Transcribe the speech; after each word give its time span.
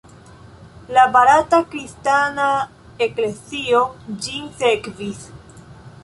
La 0.95 1.01
barata 1.15 1.57
kristana 1.73 2.47
eklezio 3.07 3.81
ĝin 4.25 4.49
sekvis. 4.63 5.21